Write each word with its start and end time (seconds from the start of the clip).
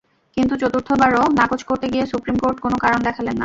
কিন্তু 0.37 0.53
চতুর্থবারও 0.55 1.23
নাকচ 1.39 1.61
করতে 1.63 1.85
গিয়ে 1.93 2.05
সুপ্রিম 2.05 2.37
কোর্ট 2.37 2.57
কোনো 2.59 2.77
কারণ 2.77 2.99
দেখালেন 3.01 3.33
না। 3.33 3.39